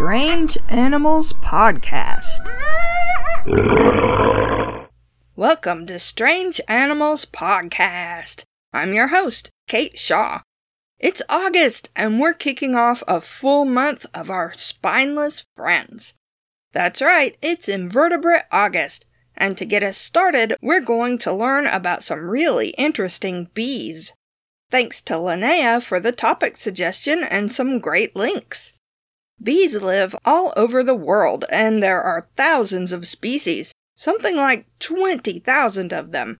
Strange 0.00 0.56
Animals 0.70 1.34
Podcast. 1.34 2.48
Welcome 5.36 5.84
to 5.84 5.98
Strange 5.98 6.58
Animals 6.66 7.26
Podcast. 7.26 8.44
I'm 8.72 8.94
your 8.94 9.08
host, 9.08 9.50
Kate 9.68 9.98
Shaw. 9.98 10.40
It's 10.98 11.20
August, 11.28 11.90
and 11.94 12.18
we're 12.18 12.32
kicking 12.32 12.74
off 12.74 13.02
a 13.06 13.20
full 13.20 13.66
month 13.66 14.06
of 14.14 14.30
our 14.30 14.54
spineless 14.56 15.44
friends. 15.54 16.14
That's 16.72 17.02
right, 17.02 17.36
it's 17.42 17.68
Invertebrate 17.68 18.44
August, 18.50 19.04
and 19.36 19.54
to 19.58 19.66
get 19.66 19.82
us 19.82 19.98
started, 19.98 20.54
we're 20.62 20.80
going 20.80 21.18
to 21.18 21.30
learn 21.30 21.66
about 21.66 22.02
some 22.02 22.30
really 22.30 22.70
interesting 22.78 23.50
bees. 23.52 24.14
Thanks 24.70 25.02
to 25.02 25.14
Linnea 25.16 25.82
for 25.82 26.00
the 26.00 26.10
topic 26.10 26.56
suggestion 26.56 27.22
and 27.22 27.52
some 27.52 27.80
great 27.80 28.16
links. 28.16 28.72
Bees 29.42 29.74
live 29.76 30.14
all 30.24 30.52
over 30.56 30.82
the 30.82 30.94
world, 30.94 31.44
and 31.50 31.82
there 31.82 32.02
are 32.02 32.28
thousands 32.36 32.92
of 32.92 33.06
species, 33.06 33.72
something 33.94 34.36
like 34.36 34.66
20,000 34.80 35.92
of 35.92 36.12
them. 36.12 36.36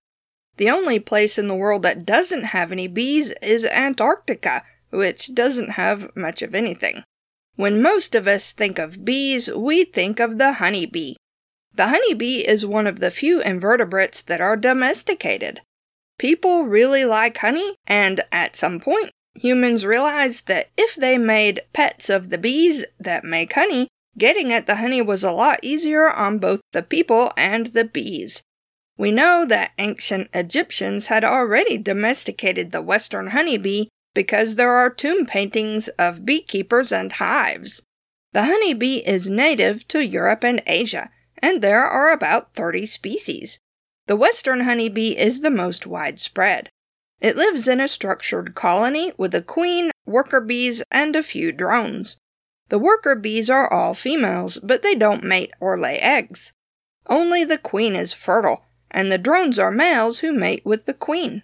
The 0.57 0.69
only 0.69 0.99
place 0.99 1.37
in 1.37 1.47
the 1.47 1.55
world 1.55 1.81
that 1.83 2.05
doesn't 2.05 2.43
have 2.43 2.71
any 2.71 2.87
bees 2.87 3.33
is 3.41 3.65
Antarctica, 3.65 4.63
which 4.91 5.33
doesn't 5.33 5.71
have 5.71 6.15
much 6.15 6.41
of 6.41 6.53
anything. 6.53 7.03
When 7.55 7.81
most 7.81 8.15
of 8.15 8.27
us 8.27 8.51
think 8.51 8.77
of 8.77 9.03
bees, 9.03 9.51
we 9.51 9.83
think 9.83 10.19
of 10.19 10.37
the 10.37 10.53
honeybee. 10.53 11.15
The 11.73 11.87
honeybee 11.87 12.47
is 12.47 12.65
one 12.65 12.85
of 12.85 12.99
the 12.99 13.11
few 13.11 13.41
invertebrates 13.41 14.21
that 14.23 14.41
are 14.41 14.57
domesticated. 14.57 15.61
People 16.19 16.65
really 16.65 17.05
like 17.05 17.37
honey, 17.37 17.75
and 17.87 18.21
at 18.31 18.55
some 18.55 18.79
point, 18.79 19.11
humans 19.33 19.85
realized 19.85 20.47
that 20.47 20.69
if 20.77 20.95
they 20.95 21.17
made 21.17 21.61
pets 21.73 22.09
of 22.09 22.29
the 22.29 22.37
bees 22.37 22.85
that 22.99 23.23
make 23.23 23.53
honey, 23.53 23.87
getting 24.17 24.51
at 24.51 24.67
the 24.67 24.77
honey 24.77 25.01
was 25.01 25.23
a 25.23 25.31
lot 25.31 25.59
easier 25.61 26.09
on 26.09 26.39
both 26.39 26.61
the 26.73 26.83
people 26.83 27.31
and 27.37 27.67
the 27.67 27.85
bees. 27.85 28.43
We 28.97 29.11
know 29.11 29.45
that 29.45 29.71
ancient 29.77 30.29
Egyptians 30.33 31.07
had 31.07 31.23
already 31.23 31.77
domesticated 31.77 32.71
the 32.71 32.81
western 32.81 33.27
honeybee 33.27 33.87
because 34.13 34.55
there 34.55 34.73
are 34.73 34.89
tomb 34.89 35.25
paintings 35.25 35.87
of 35.97 36.25
beekeepers 36.25 36.91
and 36.91 37.11
hives. 37.13 37.81
The 38.33 38.45
honeybee 38.45 38.97
is 38.97 39.29
native 39.29 39.87
to 39.89 40.05
Europe 40.05 40.43
and 40.43 40.61
Asia, 40.67 41.09
and 41.37 41.61
there 41.61 41.85
are 41.85 42.11
about 42.11 42.53
30 42.53 42.85
species. 42.85 43.59
The 44.07 44.15
western 44.15 44.61
honeybee 44.61 45.17
is 45.17 45.41
the 45.41 45.49
most 45.49 45.87
widespread. 45.87 46.69
It 47.21 47.37
lives 47.37 47.67
in 47.67 47.79
a 47.79 47.87
structured 47.87 48.55
colony 48.55 49.13
with 49.15 49.35
a 49.35 49.43
queen, 49.43 49.91
worker 50.05 50.41
bees, 50.41 50.83
and 50.91 51.15
a 51.15 51.23
few 51.23 51.51
drones. 51.51 52.17
The 52.69 52.79
worker 52.79 53.15
bees 53.15 53.49
are 53.49 53.71
all 53.71 53.93
females, 53.93 54.57
but 54.63 54.81
they 54.81 54.95
don't 54.95 55.23
mate 55.23 55.51
or 55.59 55.77
lay 55.77 55.97
eggs. 55.99 56.51
Only 57.07 57.43
the 57.43 57.59
queen 57.59 57.95
is 57.95 58.11
fertile, 58.13 58.63
and 58.89 59.11
the 59.11 59.17
drones 59.17 59.59
are 59.59 59.71
males 59.71 60.19
who 60.19 60.33
mate 60.33 60.65
with 60.65 60.85
the 60.85 60.93
queen. 60.93 61.43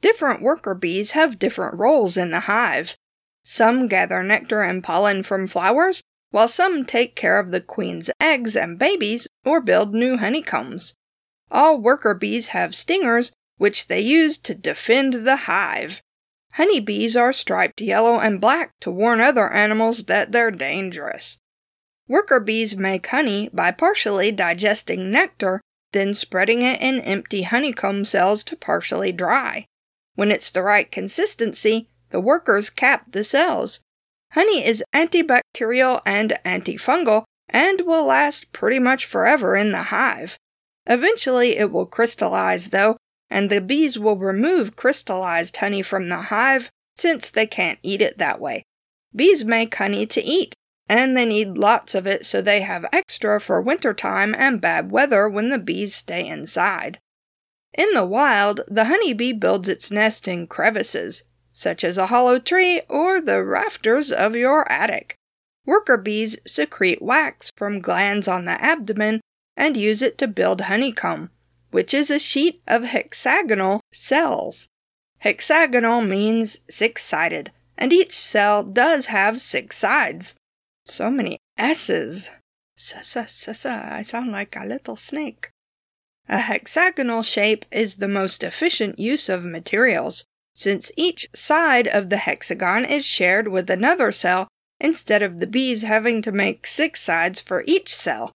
Different 0.00 0.40
worker 0.40 0.74
bees 0.74 1.10
have 1.10 1.38
different 1.38 1.74
roles 1.74 2.16
in 2.16 2.30
the 2.30 2.40
hive. 2.40 2.96
Some 3.42 3.88
gather 3.88 4.22
nectar 4.22 4.62
and 4.62 4.82
pollen 4.82 5.22
from 5.22 5.46
flowers, 5.46 6.02
while 6.30 6.48
some 6.48 6.84
take 6.84 7.16
care 7.16 7.38
of 7.38 7.50
the 7.50 7.60
queen's 7.60 8.10
eggs 8.20 8.54
and 8.54 8.78
babies 8.78 9.26
or 9.44 9.60
build 9.60 9.94
new 9.94 10.16
honeycombs. 10.16 10.94
All 11.50 11.78
worker 11.78 12.14
bees 12.14 12.48
have 12.48 12.74
stingers, 12.74 13.32
which 13.58 13.88
they 13.88 14.00
use 14.00 14.38
to 14.38 14.54
defend 14.54 15.26
the 15.26 15.36
hive. 15.36 16.00
Honeybees 16.52 17.16
are 17.16 17.32
striped 17.32 17.80
yellow 17.80 18.18
and 18.18 18.40
black 18.40 18.72
to 18.80 18.90
warn 18.90 19.20
other 19.20 19.52
animals 19.52 20.04
that 20.04 20.32
they're 20.32 20.50
dangerous. 20.50 21.36
Worker 22.08 22.40
bees 22.40 22.76
make 22.76 23.06
honey 23.06 23.50
by 23.52 23.70
partially 23.70 24.32
digesting 24.32 25.10
nectar, 25.10 25.60
then 25.92 26.14
spreading 26.14 26.62
it 26.62 26.80
in 26.80 27.00
empty 27.00 27.42
honeycomb 27.42 28.04
cells 28.04 28.42
to 28.44 28.56
partially 28.56 29.12
dry. 29.12 29.66
When 30.14 30.32
it's 30.32 30.50
the 30.50 30.62
right 30.62 30.90
consistency, 30.90 31.88
the 32.10 32.20
workers 32.20 32.70
cap 32.70 33.12
the 33.12 33.22
cells. 33.22 33.80
Honey 34.32 34.64
is 34.66 34.82
antibacterial 34.94 36.00
and 36.04 36.38
antifungal 36.44 37.24
and 37.48 37.82
will 37.82 38.04
last 38.04 38.52
pretty 38.52 38.78
much 38.78 39.06
forever 39.06 39.54
in 39.54 39.72
the 39.72 39.84
hive. 39.84 40.38
Eventually, 40.86 41.56
it 41.56 41.70
will 41.70 41.86
crystallize, 41.86 42.70
though, 42.70 42.96
and 43.30 43.50
the 43.50 43.60
bees 43.60 43.98
will 43.98 44.16
remove 44.16 44.76
crystallized 44.76 45.56
honey 45.58 45.82
from 45.82 46.08
the 46.08 46.22
hive 46.22 46.70
since 46.96 47.30
they 47.30 47.46
can't 47.46 47.78
eat 47.82 48.02
it 48.02 48.18
that 48.18 48.40
way. 48.40 48.64
Bees 49.14 49.44
make 49.44 49.74
honey 49.74 50.06
to 50.06 50.22
eat, 50.22 50.54
and 50.88 51.16
they 51.16 51.26
need 51.26 51.58
lots 51.58 51.94
of 51.94 52.06
it 52.06 52.24
so 52.24 52.40
they 52.40 52.60
have 52.60 52.86
extra 52.92 53.40
for 53.40 53.60
winter 53.60 53.94
time 53.94 54.34
and 54.36 54.60
bad 54.60 54.90
weather 54.90 55.28
when 55.28 55.50
the 55.50 55.58
bees 55.58 55.94
stay 55.94 56.26
inside. 56.26 56.98
In 57.74 57.92
the 57.92 58.06
wild, 58.06 58.60
the 58.66 58.86
honeybee 58.86 59.32
builds 59.32 59.68
its 59.68 59.90
nest 59.90 60.26
in 60.26 60.46
crevices, 60.46 61.22
such 61.52 61.84
as 61.84 61.98
a 61.98 62.06
hollow 62.06 62.38
tree 62.38 62.80
or 62.88 63.20
the 63.20 63.42
rafters 63.42 64.10
of 64.10 64.34
your 64.34 64.70
attic. 64.70 65.14
Worker 65.66 65.98
bees 65.98 66.38
secrete 66.46 67.02
wax 67.02 67.50
from 67.54 67.80
glands 67.80 68.26
on 68.26 68.46
the 68.46 68.62
abdomen 68.62 69.20
and 69.56 69.76
use 69.76 70.00
it 70.00 70.16
to 70.18 70.26
build 70.26 70.62
honeycomb 70.62 71.30
which 71.70 71.92
is 71.92 72.10
a 72.10 72.18
sheet 72.18 72.62
of 72.66 72.84
hexagonal 72.84 73.80
cells. 73.92 74.68
Hexagonal 75.18 76.02
means 76.02 76.60
six 76.70 77.04
sided, 77.04 77.50
and 77.76 77.92
each 77.92 78.12
cell 78.12 78.62
does 78.62 79.06
have 79.06 79.40
six 79.40 79.76
sides. 79.76 80.34
So 80.84 81.10
many 81.10 81.38
S's. 81.56 82.30
Sa-sa-sa-sa, 82.76 83.88
I 83.90 84.02
sound 84.02 84.30
like 84.30 84.54
a 84.56 84.64
little 84.64 84.96
snake. 84.96 85.50
A 86.28 86.38
hexagonal 86.38 87.22
shape 87.22 87.64
is 87.72 87.96
the 87.96 88.06
most 88.06 88.44
efficient 88.44 88.98
use 88.98 89.28
of 89.28 89.44
materials, 89.44 90.24
since 90.54 90.92
each 90.96 91.28
side 91.34 91.88
of 91.88 92.10
the 92.10 92.18
hexagon 92.18 92.84
is 92.84 93.04
shared 93.04 93.48
with 93.48 93.68
another 93.68 94.12
cell 94.12 94.48
instead 94.78 95.22
of 95.22 95.40
the 95.40 95.46
bees 95.46 95.82
having 95.82 96.22
to 96.22 96.30
make 96.30 96.66
six 96.66 97.00
sides 97.00 97.40
for 97.40 97.64
each 97.66 97.94
cell. 97.94 98.32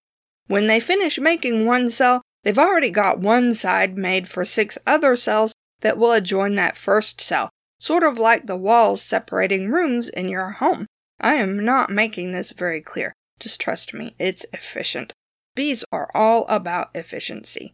When 0.47 0.67
they 0.67 0.79
finish 0.79 1.17
making 1.19 1.65
one 1.65 1.89
cell, 1.89 2.21
They've 2.43 2.59
already 2.59 2.91
got 2.91 3.19
one 3.19 3.53
side 3.53 3.97
made 3.97 4.27
for 4.27 4.43
six 4.45 4.77
other 4.85 5.15
cells 5.15 5.53
that 5.81 5.97
will 5.97 6.11
adjoin 6.11 6.55
that 6.55 6.77
first 6.77 7.21
cell, 7.21 7.49
sort 7.79 8.03
of 8.03 8.17
like 8.17 8.45
the 8.45 8.57
walls 8.57 9.01
separating 9.01 9.69
rooms 9.69 10.09
in 10.09 10.29
your 10.29 10.51
home. 10.51 10.87
I 11.19 11.35
am 11.35 11.63
not 11.63 11.89
making 11.89 12.31
this 12.31 12.51
very 12.51 12.81
clear. 12.81 13.13
Just 13.39 13.59
trust 13.59 13.93
me, 13.93 14.15
it's 14.19 14.45
efficient. 14.53 15.13
Bees 15.55 15.85
are 15.91 16.09
all 16.13 16.45
about 16.47 16.89
efficiency. 16.93 17.73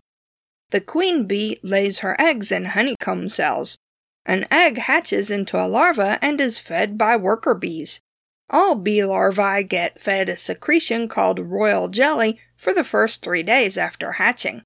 The 0.72 0.81
queen 0.81 1.25
bee 1.25 1.59
lays 1.63 2.00
her 2.00 2.16
eggs 2.19 2.51
in 2.51 2.66
honeycomb 2.66 3.30
cells. 3.30 3.78
An 4.25 4.46
egg 4.51 4.78
hatches 4.78 5.31
into 5.31 5.57
a 5.57 5.66
larva 5.68 6.19
and 6.22 6.40
is 6.40 6.59
fed 6.59 6.97
by 6.97 7.16
worker 7.16 7.56
bees. 7.56 8.00
All 8.50 8.75
bee 8.75 9.03
larvae 9.03 9.63
get 9.63 10.00
fed 10.00 10.30
a 10.30 10.38
secretion 10.38 11.07
called 11.07 11.40
royal 11.40 11.88
jelly 11.88 12.40
for 12.59 12.74
the 12.74 12.84
first 12.84 13.24
three 13.24 13.42
days 13.42 13.78
after 13.78 14.14
hatching. 14.14 14.62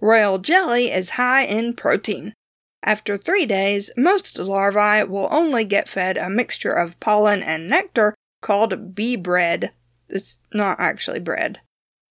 Royal 0.00 0.38
jelly 0.38 0.90
is 0.92 1.10
high 1.10 1.44
in 1.44 1.72
protein. 1.72 2.34
After 2.82 3.16
three 3.16 3.46
days, 3.46 3.90
most 3.96 4.38
larvae 4.38 5.04
will 5.04 5.28
only 5.30 5.64
get 5.64 5.88
fed 5.88 6.18
a 6.18 6.28
mixture 6.28 6.72
of 6.72 7.00
pollen 7.00 7.42
and 7.42 7.68
nectar 7.68 8.14
called 8.42 8.94
bee 8.94 9.16
bread. 9.16 9.72
It's 10.08 10.38
not 10.52 10.78
actually 10.78 11.20
bread. 11.20 11.60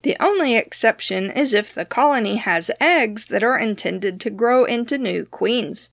The 0.01 0.17
only 0.19 0.55
exception 0.55 1.31
is 1.31 1.53
if 1.53 1.73
the 1.73 1.85
colony 1.85 2.37
has 2.37 2.71
eggs 2.79 3.25
that 3.25 3.43
are 3.43 3.57
intended 3.57 4.19
to 4.21 4.29
grow 4.29 4.65
into 4.65 4.97
new 4.97 5.25
queens. 5.25 5.89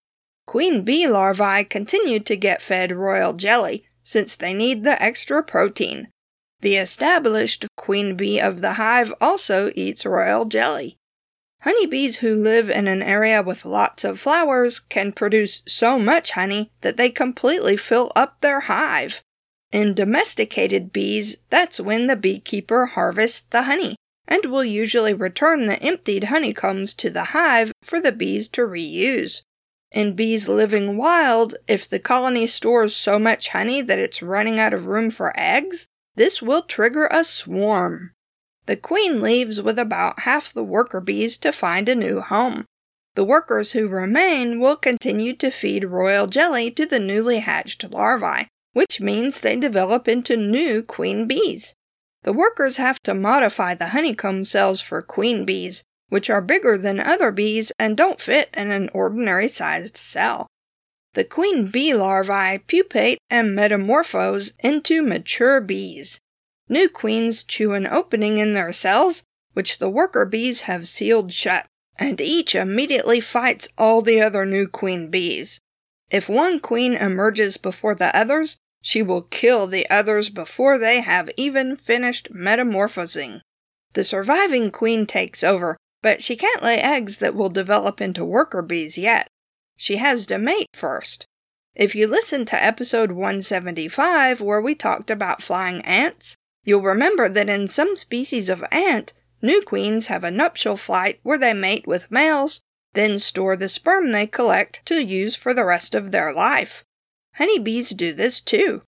Queen 0.47 0.82
bee 0.82 1.08
larvae 1.08 1.64
continue 1.64 2.20
to 2.20 2.36
get 2.36 2.62
fed 2.62 2.92
royal 2.92 3.32
jelly 3.32 3.84
since 4.02 4.36
they 4.36 4.52
need 4.52 4.84
the 4.84 5.00
extra 5.02 5.42
protein. 5.42 6.08
The 6.62 6.76
established 6.76 7.67
queen 7.76 8.17
bee 8.17 8.41
of 8.41 8.62
the 8.62 8.75
hive 8.75 9.12
also 9.20 9.73
eats 9.75 10.06
royal 10.06 10.44
jelly. 10.44 10.97
Honeybees 11.62 12.17
who 12.17 12.35
live 12.35 12.70
in 12.70 12.88
an 12.88 13.03
area 13.03 13.43
with 13.43 13.64
lots 13.64 14.05
of 14.05 14.19
flowers 14.19 14.81
can 14.81 15.12
produce 15.12 15.62
so 15.67 15.99
much 15.99 16.32
honey 16.32 16.70
that 16.81 16.97
they 16.97 17.11
completely 17.11 17.76
fill 17.76 18.11
up 18.17 18.41
their 18.41 18.61
hive. 18.61 19.23
In 19.73 19.94
domesticated 19.94 20.93
bees, 20.93 21.37
that's 21.50 21.81
when 21.81 22.06
the 22.06 22.17
beekeeper 22.17 22.87
harvests 22.87 23.44
the 23.50 23.62
honey 23.62 23.97
and 24.29 24.47
will 24.47 24.64
usually 24.64 25.14
return 25.14 25.67
the 25.67 25.82
emptied 25.82 26.25
honeycombs 26.25 26.94
to 26.94 27.11
the 27.11 27.25
hive 27.25 27.73
for 27.82 28.00
the 28.00 28.12
bees 28.12 28.49
to 28.49 28.62
reuse. 28.62 29.43
In 29.91 30.14
bees 30.14 30.49
living 30.49 30.97
wild, 30.97 31.55
if 31.67 31.88
the 31.88 31.99
colony 31.99 32.47
stores 32.47 32.94
so 32.94 33.19
much 33.19 33.49
honey 33.49 33.82
that 33.82 33.99
it's 33.99 34.23
running 34.23 34.59
out 34.59 34.73
of 34.73 34.87
room 34.87 35.11
for 35.11 35.32
eggs, 35.38 35.87
this 36.14 36.43
will 36.43 36.62
trigger 36.62 37.09
a 37.11 37.25
swarm. 37.25 38.12
The 38.67 38.76
queen 38.76 39.20
leaves 39.20 39.61
with 39.61 39.79
about 39.79 40.20
half 40.20 40.53
the 40.53 40.62
worker 40.62 41.00
bees 41.00 41.37
to 41.38 41.53
find 41.53 41.88
a 41.88 41.94
new 41.94 42.20
home. 42.20 42.64
The 43.14 43.25
workers 43.25 43.73
who 43.73 43.88
remain 43.88 44.61
will 44.61 44.76
continue 44.76 45.35
to 45.37 45.50
feed 45.50 45.85
royal 45.85 46.26
jelly 46.26 46.70
to 46.73 46.87
the 46.87 47.00
newly 47.00 47.41
hatched 47.41 47.91
larvae, 47.91 48.49
which 48.73 49.00
means 49.00 49.41
they 49.41 49.56
develop 49.56 50.09
into 50.09 50.37
new 50.37 50.82
queen 50.82 51.26
bees. 51.26 51.75
The 52.23 52.32
workers 52.32 52.76
have 52.76 53.00
to 53.00 53.14
modify 53.14 53.75
the 53.75 53.88
honeycomb 53.88 54.44
cells 54.44 54.81
for 54.81 55.03
queen 55.03 55.44
bees, 55.44 55.82
which 56.09 56.31
are 56.31 56.41
bigger 56.41 56.79
than 56.79 57.00
other 57.00 57.32
bees 57.32 57.73
and 57.79 57.97
don't 57.97 58.20
fit 58.20 58.49
in 58.55 58.70
an 58.70 58.88
ordinary 58.94 59.49
sized 59.49 59.97
cell. 59.97 60.47
The 61.14 61.25
queen 61.25 61.70
bee 61.70 61.94
larvae 61.94 62.59
pupate 62.67 63.19
and 63.29 63.55
metamorphose 63.55 64.53
into 64.61 65.03
mature 65.03 65.61
bees. 65.61 66.20
New 66.69 66.88
queens 66.88 67.44
chew 67.44 67.75
an 67.75 67.87
opening 67.87 68.38
in 68.38 68.55
their 68.55 68.73
cells, 68.73 69.23
which 69.53 69.79
the 69.79 69.91
worker 69.91 70.25
bees 70.25 70.62
have 70.62 70.88
sealed 70.88 71.32
shut, 71.32 71.67
and 71.99 72.19
each 72.19 72.55
immediately 72.55 73.20
fights 73.20 73.69
all 73.76 74.00
the 74.00 74.23
other 74.23 74.47
new 74.47 74.67
queen 74.67 75.11
bees. 75.11 75.61
If 76.11 76.29
one 76.29 76.61
queen 76.61 76.94
emerges 76.94 77.59
before 77.59 77.94
the 77.94 78.14
others, 78.17 78.56
she 78.81 79.03
will 79.03 79.23
kill 79.23 79.67
the 79.67 79.88
others 79.91 80.31
before 80.31 80.79
they 80.79 81.03
have 81.03 81.31
even 81.37 81.76
finished 81.76 82.29
metamorphosing. 82.32 83.43
The 83.93 84.05
surviving 84.05 84.70
queen 84.70 85.06
takes 85.06 85.44
over, 85.44 85.76
but 86.03 86.23
she 86.23 86.37
can't 86.37 86.62
lay 86.62 86.79
eggs 86.79 87.19
that 87.19 87.35
will 87.35 87.50
develop 87.50 88.00
into 88.00 88.25
worker 88.25 88.62
bees 88.62 88.97
yet. 88.97 89.29
She 89.76 89.96
has 89.96 90.26
to 90.26 90.38
mate 90.38 90.69
first. 90.74 91.26
If 91.74 91.94
you 91.94 92.06
listen 92.06 92.44
to 92.46 92.62
episode 92.62 93.12
175, 93.12 94.40
where 94.40 94.60
we 94.60 94.74
talked 94.74 95.10
about 95.10 95.42
flying 95.42 95.80
ants, 95.82 96.36
you'll 96.64 96.82
remember 96.82 97.28
that 97.28 97.48
in 97.48 97.69
some 97.69 97.96
species 97.96 98.48
of 98.48 98.64
ant, 98.70 99.12
new 99.40 99.62
queens 99.62 100.06
have 100.06 100.24
a 100.24 100.30
nuptial 100.30 100.76
flight 100.76 101.19
where 101.22 101.38
they 101.38 101.54
mate 101.54 101.86
with 101.86 102.10
males 102.10 102.60
then 102.94 103.19
store 103.19 103.56
the 103.56 103.69
sperm 103.69 104.12
they 104.12 104.26
collect 104.26 104.84
to 104.86 105.02
use 105.02 105.34
for 105.34 105.54
the 105.54 105.64
rest 105.64 105.94
of 105.94 106.10
their 106.10 106.32
life. 106.32 106.84
Honeybees 107.34 107.90
do 107.90 108.12
this 108.12 108.40
too. 108.40 108.82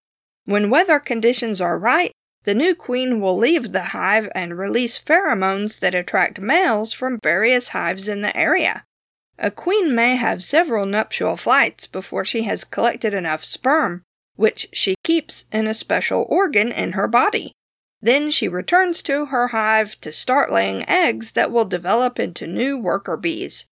When 0.45 0.71
weather 0.71 1.01
conditions 1.01 1.61
are 1.61 1.79
right, 1.79 2.13
the 2.45 2.55
new 2.55 2.75
queen 2.75 3.21
will 3.21 3.37
leave 3.37 3.73
the 3.73 3.85
hive 3.85 4.31
and 4.35 4.59
release 4.59 4.99
pheromones 4.99 5.81
that 5.81 5.95
attract 5.95 6.39
males 6.39 6.93
from 6.93 7.19
various 7.23 7.69
hives 7.69 8.07
in 8.07 8.21
the 8.21 8.37
area. 8.37 8.85
A 9.39 9.51
queen 9.51 9.95
may 9.95 10.17
have 10.17 10.43
several 10.43 10.87
nuptial 10.87 11.37
flights 11.37 11.87
before 11.87 12.25
she 12.25 12.43
has 12.43 12.65
collected 12.65 13.15
enough 13.15 13.45
sperm, 13.45 14.03
which 14.37 14.69
she 14.73 14.95
keeps 15.03 15.45
in 15.53 15.67
a 15.67 15.75
special 15.75 16.27
organ 16.29 16.71
in 16.71 16.93
her 16.93 17.09
body. 17.09 17.53
Then 18.01 18.31
she 18.31 18.49
returns 18.49 19.03
to 19.03 19.27
her 19.27 19.49
hive 19.49 20.01
to 20.03 20.13
start 20.13 20.53
laying 20.53 20.89
eggs 20.89 21.33
that 21.33 21.51
will 21.51 21.65
develop 21.65 22.21
into 22.21 22.47
new 22.47 22.77
worker 22.77 23.17
bees. 23.17 23.67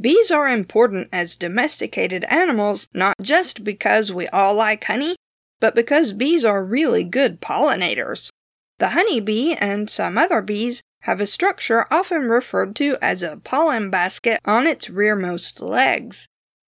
Bees 0.00 0.30
are 0.30 0.48
important 0.48 1.08
as 1.12 1.36
domesticated 1.36 2.24
animals 2.24 2.88
not 2.94 3.14
just 3.20 3.64
because 3.64 4.12
we 4.12 4.26
all 4.28 4.54
like 4.54 4.84
honey, 4.84 5.16
but 5.60 5.74
because 5.74 6.12
bees 6.12 6.44
are 6.44 6.64
really 6.64 7.04
good 7.04 7.40
pollinators. 7.40 8.30
The 8.78 8.90
honey 8.90 9.20
bee 9.20 9.54
and 9.54 9.90
some 9.90 10.16
other 10.16 10.40
bees 10.40 10.82
have 11.00 11.20
a 11.20 11.26
structure 11.26 11.86
often 11.90 12.22
referred 12.22 12.74
to 12.76 12.96
as 13.00 13.22
a 13.22 13.36
pollen 13.36 13.90
basket 13.90 14.40
on 14.44 14.66
its 14.66 14.90
rearmost 14.90 15.60
legs. 15.60 16.26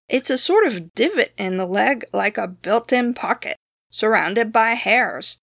It's 0.08 0.30
a 0.30 0.38
sort 0.38 0.66
of 0.66 0.94
divot 0.94 1.32
in 1.36 1.56
the 1.56 1.66
leg 1.66 2.04
like 2.12 2.38
a 2.38 2.48
built 2.48 2.92
in 2.92 3.14
pocket, 3.14 3.56
surrounded 3.90 4.52
by 4.52 4.72
hairs. 4.72 5.38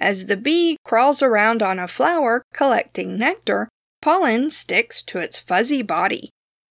As 0.00 0.26
the 0.26 0.36
bee 0.36 0.76
crawls 0.84 1.22
around 1.22 1.62
on 1.62 1.78
a 1.78 1.88
flower 1.88 2.42
collecting 2.52 3.18
nectar, 3.18 3.68
pollen 4.00 4.50
sticks 4.50 5.02
to 5.02 5.18
its 5.18 5.38
fuzzy 5.38 5.82
body. 5.82 6.30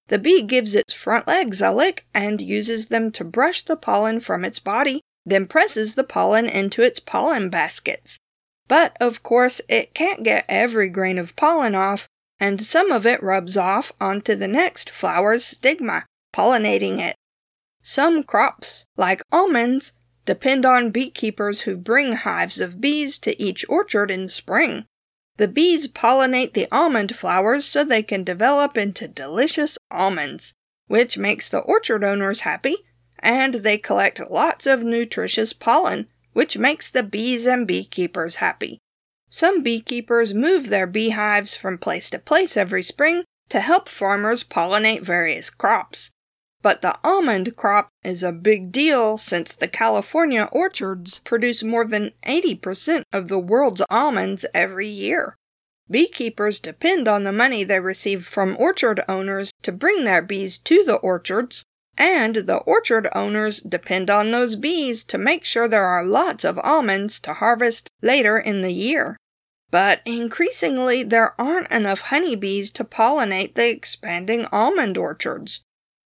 The 0.09 0.19
bee 0.19 0.43
gives 0.43 0.75
its 0.75 0.93
front 0.93 1.27
legs 1.27 1.61
a 1.61 1.73
lick 1.73 2.07
and 2.15 2.41
uses 2.41 2.89
them 2.89 3.11
to 3.13 3.25
brush 3.25 3.65
the 3.65 3.77
pollen 3.77 4.21
from 4.21 4.45
its 4.45 4.61
body, 4.61 5.01
then 5.25 5.47
presses 5.47 5.97
the 5.97 6.05
pollen 6.05 6.49
into 6.49 6.83
its 6.83 7.01
pollen 7.01 7.51
baskets. 7.51 8.19
But, 8.69 8.97
of 9.01 9.23
course, 9.23 9.61
it 9.69 9.95
can't 9.95 10.23
get 10.23 10.45
every 10.49 10.89
grain 10.89 11.19
of 11.19 11.37
pollen 11.37 11.75
off, 11.75 12.09
and 12.41 12.65
some 12.65 12.91
of 12.91 13.07
it 13.07 13.23
rubs 13.23 13.57
off 13.57 13.93
onto 14.01 14.35
the 14.35 14.49
next 14.49 14.91
flower's 14.91 15.45
stigma, 15.45 16.05
pollinating 16.35 17.01
it. 17.01 17.17
Some 17.83 18.25
crops, 18.25 18.85
like 18.97 19.23
almonds, 19.31 19.93
depend 20.25 20.67
on 20.67 20.91
beekeepers 20.91 21.61
who 21.63 21.77
bring 21.77 22.13
hives 22.13 22.61
of 22.61 22.81
bees 22.81 23.19
to 23.21 23.41
each 23.41 23.65
orchard 23.69 24.11
in 24.11 24.29
spring. 24.29 24.85
The 25.37 25.49
bees 25.49 25.87
pollinate 25.87 26.55
the 26.55 26.67
almond 26.73 27.15
flowers 27.15 27.65
so 27.65 27.85
they 27.85 28.03
can 28.03 28.25
develop 28.25 28.77
into 28.77 29.07
delicious 29.07 29.79
almonds, 29.91 30.53
which 30.89 31.17
makes 31.17 31.49
the 31.49 31.61
orchard 31.61 32.03
owners 32.03 32.41
happy, 32.41 32.79
and 33.21 33.55
they 33.55 33.79
collect 33.79 34.31
lots 34.31 34.67
of 34.67 34.83
nutritious 34.83 35.53
pollen, 35.53 36.09
which 36.37 36.59
makes 36.59 36.91
the 36.91 37.03
bees 37.03 37.47
and 37.47 37.67
beekeepers 37.67 38.37
happy. 38.37 38.79
Some 39.31 39.63
beekeepers 39.63 40.35
move 40.35 40.69
their 40.69 40.87
beehives 40.87 41.57
from 41.57 41.79
place 41.79 42.11
to 42.11 42.19
place 42.19 42.59
every 42.59 42.83
spring 42.83 43.25
to 43.49 43.61
help 43.61 43.89
farmers 43.89 44.45
pollinate 44.45 45.01
various 45.01 45.49
crops. 45.49 46.11
But 46.61 46.83
the 46.83 46.99
almond 47.03 47.57
crop 47.57 47.89
is 48.05 48.23
a 48.23 48.33
big 48.33 48.71
deal 48.71 49.17
since 49.17 49.57
the 49.57 49.67
California 49.67 50.51
orchards 50.53 51.21
produce 51.21 51.63
more 51.63 51.87
than 51.87 52.13
80% 52.27 53.05
of 53.15 53.29
the 53.29 53.39
world's 53.39 53.81
almonds 53.89 54.45
every 54.53 54.89
year. 54.89 55.37
Beekeepers 55.91 56.61
depend 56.61 57.09
on 57.09 57.25
the 57.25 57.33
money 57.33 57.65
they 57.65 57.81
receive 57.81 58.27
from 58.27 58.59
orchard 58.59 59.01
owners 59.09 59.53
to 59.63 59.73
bring 59.73 60.05
their 60.05 60.21
bees 60.21 60.59
to 60.59 60.85
the 60.85 60.97
orchards, 60.97 61.65
and 61.99 62.35
the 62.37 62.59
orchard 62.59 63.09
owners 63.15 63.61
depend 63.61 64.11
on 64.11 64.31
those 64.31 64.57
bees 64.57 65.05
to 65.05 65.19
make 65.19 65.45
sure 65.45 65.69
there 65.69 65.87
are 65.87 66.05
lots 66.05 66.45
of 66.45 66.59
almonds 66.61 67.19
to 67.21 67.35
harvest 67.35 67.89
later 68.03 68.39
in 68.39 68.63
the 68.63 68.73
year. 68.73 69.17
But 69.71 70.01
increasingly, 70.05 71.03
there 71.03 71.35
aren't 71.41 71.71
enough 71.71 72.01
honeybees 72.01 72.71
to 72.73 72.85
pollinate 72.85 73.55
the 73.55 73.69
expanding 73.69 74.47
almond 74.47 74.97
orchards. 74.97 75.61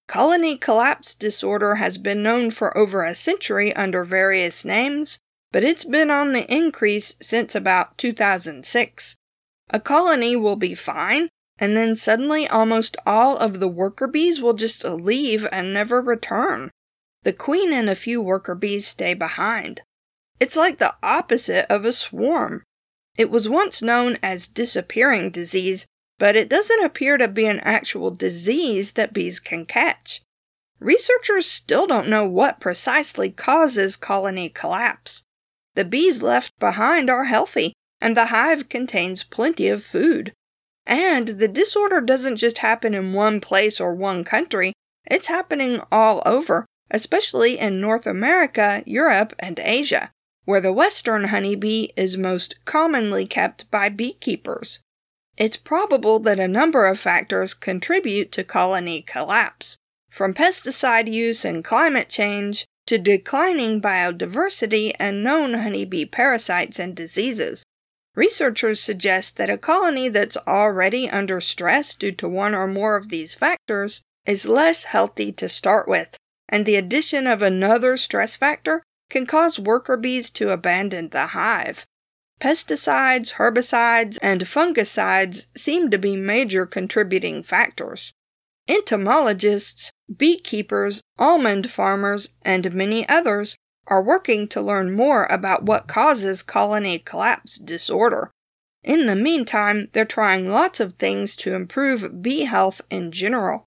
Colony 0.09 0.57
collapse 0.57 1.15
disorder 1.15 1.77
has 1.77 1.99
been 1.99 2.23
known 2.23 2.51
for 2.51 2.77
over 2.77 3.05
a 3.05 3.15
century 3.15 3.75
under 3.77 4.03
various 4.03 4.65
names, 4.65 5.19
but 5.53 5.63
it's 5.63 5.85
been 5.85 6.11
on 6.11 6.33
the 6.33 6.53
increase 6.53 7.15
since 7.21 7.55
about 7.55 7.97
2006. 7.99 9.17
A 9.71 9.79
colony 9.79 10.35
will 10.35 10.57
be 10.57 10.75
fine, 10.75 11.29
and 11.61 11.77
then 11.77 11.95
suddenly 11.95 12.49
almost 12.49 12.97
all 13.07 13.37
of 13.37 13.61
the 13.61 13.69
worker 13.69 14.09
bees 14.09 14.41
will 14.41 14.55
just 14.55 14.83
leave 14.83 15.47
and 15.53 15.73
never 15.73 16.01
return. 16.01 16.71
The 17.23 17.33
queen 17.33 17.73
and 17.73 17.89
a 17.89 17.95
few 17.95 18.21
worker 18.21 18.57
bees 18.57 18.89
stay 18.89 19.15
behind. 19.15 19.83
It's 20.41 20.57
like 20.57 20.79
the 20.79 20.95
opposite 21.03 21.67
of 21.71 21.85
a 21.85 21.93
swarm. 21.93 22.65
It 23.17 23.31
was 23.31 23.49
once 23.49 23.83
known 23.83 24.19
as 24.23 24.49
disappearing 24.49 25.31
disease 25.31 25.87
but 26.21 26.37
it 26.37 26.51
doesn't 26.51 26.85
appear 26.85 27.17
to 27.17 27.27
be 27.27 27.47
an 27.47 27.61
actual 27.61 28.11
disease 28.11 28.93
that 28.93 29.15
bees 29.15 29.41
can 29.41 29.65
catch. 29.65 30.21
Researchers 30.79 31.47
still 31.47 31.87
don't 31.87 32.11
know 32.11 32.29
what 32.29 32.61
precisely 32.61 33.31
causes 33.31 33.97
colony 33.97 34.51
collapse. 34.51 35.25
The 35.77 35.85
bees 35.85 36.23
left 36.23 36.53
behind 36.59 37.09
are 37.09 37.25
healthy, 37.25 37.73
and 38.03 38.15
the 38.15 38.27
hive 38.27 38.69
contains 38.69 39.25
plenty 39.25 39.69
of 39.69 39.83
food. 39.83 40.35
And 40.87 41.29
the 41.29 41.49
disorder 41.49 42.01
doesn't 42.01 42.37
just 42.37 42.59
happen 42.59 42.95
in 42.95 43.13
one 43.13 43.41
place 43.41 43.81
or 43.81 43.95
one 43.95 44.25
country, 44.25 44.73
it's 45.07 45.29
happening 45.29 45.81
all 45.91 46.23
over, 46.25 46.67
especially 46.91 47.59
in 47.59 47.81
North 47.81 48.07
America, 48.07 48.83
Europe, 48.87 49.35
and 49.39 49.59
Asia, 49.59 50.11
where 50.45 50.61
the 50.61 50.73
western 50.73 51.25
honeybee 51.25 51.89
is 51.97 52.17
most 52.17 52.65
commonly 52.65 53.27
kept 53.27 53.71
by 53.71 53.89
beekeepers. 53.89 54.81
It's 55.37 55.57
probable 55.57 56.19
that 56.21 56.41
a 56.41 56.49
number 56.49 56.87
of 56.87 56.99
factors 56.99 57.55
contribute 57.55 58.33
to 58.33 58.45
colony 58.45 59.03
collapse, 59.03 59.77
from 60.11 60.35
pesticide 60.35 61.11
use 61.11 61.45
and 61.45 61.65
climate 61.65 62.09
change 62.09 62.67
to 62.87 62.99
declining 62.99 63.81
biodiversity 63.81 64.93
and 64.99 65.23
known 65.23 65.55
honeybee 65.55 66.05
parasites 66.05 66.79
and 66.79 66.95
diseases. 66.95 67.63
Researchers 68.17 68.81
suggest 68.81 69.37
that 69.37 69.51
a 69.51 69.59
colony 69.59 70.09
that's 70.09 70.37
already 70.47 71.09
under 71.09 71.41
stress 71.41 71.95
due 71.95 72.13
to 72.13 72.29
one 72.29 72.55
or 72.55 72.67
more 72.67 72.97
of 72.97 73.09
these 73.09 73.35
factors 73.35 74.03
is 74.27 74.47
less 74.47 74.85
healthy 74.85 75.33
to 75.33 75.49
start 75.49 75.87
with, 75.87 76.17
and 76.49 76.67
the 76.67 76.77
addition 76.77 77.27
of 77.27 77.41
another 77.41 77.97
stress 77.97 78.37
factor 78.37 78.83
can 79.09 79.27
cause 79.27 79.59
worker 79.59 79.97
bees 79.97 80.31
to 80.31 80.51
abandon 80.51 81.09
the 81.11 81.29
hive. 81.29 81.87
Pesticides, 82.41 83.35
herbicides, 83.35 84.19
and 84.23 84.43
fungicides 84.43 85.47
seem 85.57 85.91
to 85.91 85.99
be 85.99 86.17
major 86.17 86.65
contributing 86.67 87.43
factors. 87.43 88.13
Entomologists, 88.67 89.91
beekeepers, 90.15 91.03
almond 91.19 91.71
farmers, 91.71 92.31
and 92.43 92.73
many 92.73 93.09
others 93.09 93.57
are 93.91 94.03
working 94.03 94.49
to 94.49 94.63
learn 94.63 94.95
more 94.95 95.25
about 95.25 95.65
what 95.65 95.89
causes 95.89 96.43
colony 96.43 96.99
collapse 96.99 97.59
disorder. 97.59 98.31
In 98.83 99.07
the 99.07 99.17
meantime, 99.17 99.89
they're 99.93 100.07
trying 100.07 100.49
lots 100.49 100.81
of 100.81 100.95
things 100.95 101.37
to 101.37 101.55
improve 101.55 102.23
bee 102.23 102.45
health 102.45 102.81
in 102.89 103.13
general. 103.13 103.67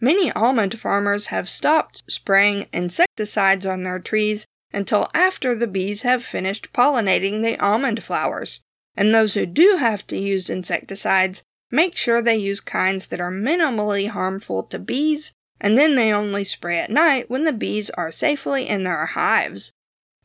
Many 0.00 0.30
almond 0.32 0.78
farmers 0.78 1.28
have 1.28 1.48
stopped 1.48 2.04
spraying 2.08 2.66
insecticides 2.72 3.66
on 3.66 3.82
their 3.82 3.98
trees 3.98 4.46
until 4.72 5.10
after 5.14 5.54
the 5.54 5.66
bees 5.66 6.02
have 6.02 6.24
finished 6.24 6.72
pollinating 6.72 7.42
the 7.42 7.58
almond 7.58 8.04
flowers. 8.04 8.60
and 8.96 9.14
those 9.14 9.34
who 9.34 9.46
do 9.46 9.76
have 9.78 10.06
to 10.06 10.18
use 10.18 10.50
insecticides 10.50 11.42
make 11.70 11.96
sure 11.96 12.20
they 12.20 12.36
use 12.36 12.60
kinds 12.60 13.06
that 13.06 13.20
are 13.20 13.32
minimally 13.32 14.08
harmful 14.08 14.62
to 14.64 14.78
bees, 14.78 15.32
and 15.62 15.78
then 15.78 15.94
they 15.94 16.12
only 16.12 16.42
spray 16.42 16.80
at 16.80 16.90
night 16.90 17.30
when 17.30 17.44
the 17.44 17.52
bees 17.52 17.88
are 17.90 18.10
safely 18.10 18.68
in 18.68 18.82
their 18.82 19.06
hives. 19.06 19.72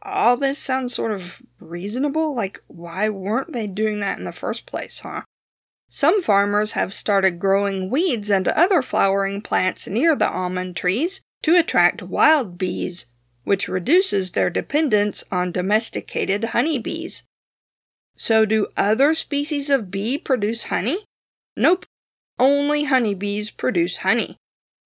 All 0.01 0.35
this 0.35 0.57
sounds 0.57 0.95
sort 0.95 1.11
of 1.11 1.43
reasonable. 1.59 2.35
Like, 2.35 2.61
why 2.65 3.07
weren't 3.07 3.53
they 3.53 3.67
doing 3.67 3.99
that 3.99 4.17
in 4.17 4.23
the 4.23 4.31
first 4.31 4.65
place, 4.65 4.99
huh? 4.99 5.21
Some 5.89 6.23
farmers 6.23 6.71
have 6.71 6.93
started 6.93 7.39
growing 7.39 7.91
weeds 7.91 8.31
and 8.31 8.47
other 8.47 8.81
flowering 8.81 9.41
plants 9.41 9.87
near 9.87 10.15
the 10.15 10.29
almond 10.29 10.75
trees 10.75 11.21
to 11.43 11.55
attract 11.55 12.01
wild 12.01 12.57
bees, 12.57 13.05
which 13.43 13.67
reduces 13.67 14.31
their 14.31 14.49
dependence 14.49 15.23
on 15.31 15.51
domesticated 15.51 16.45
honeybees. 16.45 17.23
So, 18.17 18.43
do 18.43 18.67
other 18.75 19.13
species 19.13 19.69
of 19.69 19.91
bee 19.91 20.17
produce 20.17 20.63
honey? 20.63 21.05
Nope, 21.55 21.85
only 22.39 22.85
honeybees 22.85 23.51
produce 23.51 23.97
honey. 23.97 24.37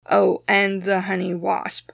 Oh, 0.10 0.44
and 0.48 0.84
the 0.84 1.02
honey 1.02 1.34
wasp. 1.34 1.92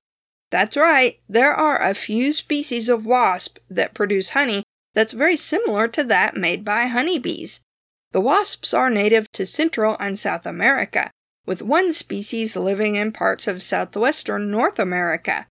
That's 0.50 0.78
right, 0.78 1.20
there 1.28 1.54
are 1.54 1.82
a 1.82 1.94
few 1.94 2.32
species 2.32 2.88
of 2.88 3.06
wasp 3.06 3.58
that 3.70 3.94
produce 3.94 4.30
honey 4.30 4.64
that's 4.94 5.14
very 5.14 5.38
similar 5.38 5.88
to 5.90 6.04
that 6.06 6.38
made 6.38 6.64
by 6.64 6.88
honeybees. 6.88 7.62
The 8.14 8.22
wasps 8.22 8.74
are 8.74 8.90
native 8.90 9.32
to 9.34 9.46
Central 9.46 9.98
and 10.00 10.18
South 10.18 10.46
America, 10.46 11.12
with 11.46 11.62
one 11.62 11.92
species 11.94 12.56
living 12.56 12.96
in 12.96 13.12
parts 13.12 13.48
of 13.48 13.62
southwestern 13.62 14.50
North 14.50 14.80
America. 14.80 15.48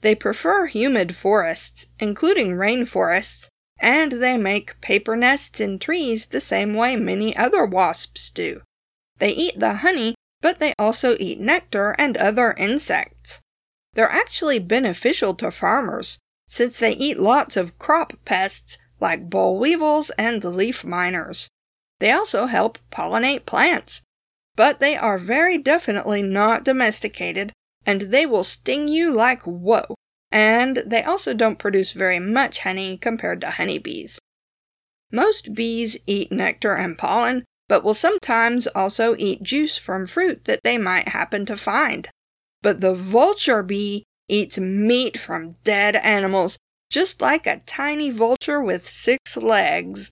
They 0.00 0.14
prefer 0.14 0.66
humid 0.66 1.16
forests, 1.16 1.86
including 1.98 2.52
rainforests, 2.52 3.48
and 3.78 4.12
they 4.12 4.36
make 4.36 4.80
paper 4.80 5.16
nests 5.16 5.60
in 5.60 5.78
trees 5.78 6.26
the 6.26 6.40
same 6.40 6.74
way 6.74 6.96
many 6.96 7.36
other 7.36 7.64
wasps 7.64 8.30
do. 8.30 8.62
They 9.18 9.30
eat 9.30 9.58
the 9.58 9.74
honey, 9.74 10.14
but 10.40 10.58
they 10.60 10.72
also 10.78 11.16
eat 11.18 11.40
nectar 11.40 11.94
and 11.98 12.16
other 12.16 12.52
insects. 12.52 13.40
They're 13.94 14.10
actually 14.10 14.58
beneficial 14.58 15.34
to 15.36 15.50
farmers, 15.50 16.18
since 16.46 16.78
they 16.78 16.92
eat 16.92 17.18
lots 17.18 17.56
of 17.56 17.78
crop 17.78 18.12
pests 18.24 18.78
like 19.00 19.30
boll 19.30 19.58
weevils 19.58 20.10
and 20.18 20.42
leaf 20.44 20.84
miners. 20.84 21.48
They 21.98 22.10
also 22.12 22.46
help 22.46 22.78
pollinate 22.92 23.46
plants, 23.46 24.02
but 24.54 24.80
they 24.80 24.96
are 24.96 25.18
very 25.18 25.58
definitely 25.58 26.22
not 26.22 26.64
domesticated, 26.64 27.52
and 27.84 28.02
they 28.02 28.26
will 28.26 28.44
sting 28.44 28.88
you 28.88 29.12
like 29.12 29.42
whoa. 29.42 29.94
And 30.32 30.82
they 30.84 31.02
also 31.02 31.34
don't 31.34 31.58
produce 31.58 31.92
very 31.92 32.18
much 32.18 32.60
honey 32.60 32.98
compared 32.98 33.40
to 33.40 33.52
honeybees. 33.52 34.18
Most 35.10 35.54
bees 35.54 35.96
eat 36.06 36.32
nectar 36.32 36.74
and 36.74 36.98
pollen, 36.98 37.44
but 37.68 37.82
will 37.82 37.94
sometimes 37.94 38.66
also 38.68 39.16
eat 39.18 39.42
juice 39.42 39.76
from 39.76 40.06
fruit 40.06 40.44
that 40.44 40.60
they 40.62 40.78
might 40.78 41.08
happen 41.08 41.44
to 41.46 41.56
find. 41.56 42.08
But 42.62 42.80
the 42.80 42.94
vulture 42.94 43.62
bee 43.62 44.04
eats 44.28 44.58
meat 44.58 45.18
from 45.18 45.56
dead 45.64 45.96
animals, 45.96 46.58
just 46.90 47.20
like 47.20 47.46
a 47.46 47.62
tiny 47.66 48.10
vulture 48.10 48.60
with 48.60 48.88
six 48.88 49.36
legs. 49.36 50.10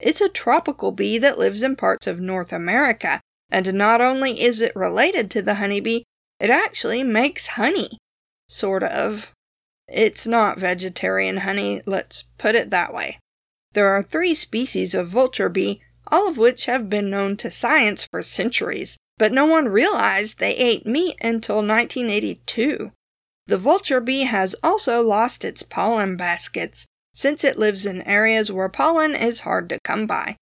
It's 0.00 0.20
a 0.20 0.28
tropical 0.28 0.92
bee 0.92 1.18
that 1.18 1.38
lives 1.38 1.62
in 1.62 1.76
parts 1.76 2.06
of 2.06 2.20
North 2.20 2.52
America, 2.52 3.20
and 3.50 3.72
not 3.74 4.00
only 4.00 4.42
is 4.42 4.60
it 4.60 4.74
related 4.74 5.30
to 5.32 5.42
the 5.42 5.54
honeybee, 5.54 6.02
it 6.40 6.50
actually 6.50 7.02
makes 7.02 7.48
honey. 7.48 7.98
Sort 8.48 8.82
of. 8.82 9.32
It's 9.88 10.26
not 10.26 10.58
vegetarian 10.58 11.38
honey, 11.38 11.82
let's 11.86 12.24
put 12.38 12.54
it 12.54 12.70
that 12.70 12.92
way. 12.92 13.18
There 13.72 13.88
are 13.88 14.02
three 14.02 14.34
species 14.34 14.94
of 14.94 15.08
vulture 15.08 15.48
bee, 15.48 15.82
all 16.10 16.28
of 16.28 16.38
which 16.38 16.66
have 16.66 16.90
been 16.90 17.10
known 17.10 17.36
to 17.38 17.50
science 17.50 18.04
for 18.04 18.22
centuries, 18.22 18.96
but 19.18 19.32
no 19.32 19.46
one 19.46 19.68
realized 19.68 20.38
they 20.38 20.54
ate 20.54 20.86
meat 20.86 21.16
until 21.20 21.56
1982. 21.56 22.92
The 23.46 23.58
vulture 23.58 24.00
bee 24.00 24.22
has 24.24 24.54
also 24.62 25.02
lost 25.02 25.44
its 25.44 25.62
pollen 25.62 26.16
baskets, 26.16 26.86
since 27.12 27.44
it 27.44 27.58
lives 27.58 27.86
in 27.86 28.02
areas 28.02 28.50
where 28.50 28.68
pollen 28.68 29.14
is 29.14 29.40
hard 29.40 29.68
to 29.68 29.78
come 29.84 30.06
by. 30.06 30.36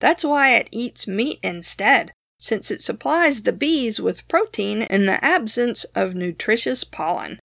That's 0.00 0.24
why 0.24 0.54
it 0.54 0.68
eats 0.72 1.06
meat 1.06 1.38
instead, 1.42 2.12
since 2.38 2.70
it 2.70 2.82
supplies 2.82 3.42
the 3.42 3.52
bees 3.52 4.00
with 4.00 4.26
protein 4.28 4.82
in 4.82 5.06
the 5.06 5.24
absence 5.24 5.84
of 5.94 6.14
nutritious 6.14 6.84
pollen. 6.84 7.38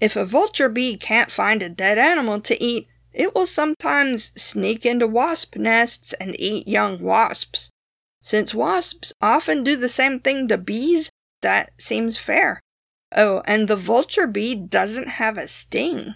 If 0.00 0.16
a 0.16 0.24
vulture 0.24 0.68
bee 0.68 0.96
can't 0.96 1.30
find 1.30 1.62
a 1.62 1.68
dead 1.68 1.98
animal 1.98 2.40
to 2.40 2.60
eat, 2.62 2.88
it 3.12 3.34
will 3.34 3.46
sometimes 3.46 4.32
sneak 4.36 4.86
into 4.86 5.06
wasp 5.06 5.56
nests 5.56 6.12
and 6.14 6.34
eat 6.38 6.68
young 6.68 7.00
wasps. 7.00 7.70
Since 8.22 8.54
wasps 8.54 9.12
often 9.20 9.64
do 9.64 9.76
the 9.76 9.88
same 9.88 10.20
thing 10.20 10.48
to 10.48 10.58
bees, 10.58 11.10
that 11.42 11.72
seems 11.78 12.18
fair. 12.18 12.60
Oh, 13.14 13.42
and 13.46 13.68
the 13.68 13.76
vulture 13.76 14.26
bee 14.26 14.54
doesn't 14.54 15.08
have 15.08 15.36
a 15.36 15.48
sting. 15.48 16.14